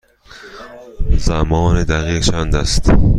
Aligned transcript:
زمان 1.17 1.83
دقیق 1.83 2.21
چند 2.23 2.55
است؟ 2.55 2.91